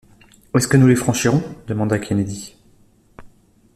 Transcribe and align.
Est-ce 0.55 0.67
que 0.67 0.77
nous 0.77 0.87
les 0.87 0.95
franchirons? 0.95 1.43
demanda 1.67 1.99
Kennedy. 1.99 2.55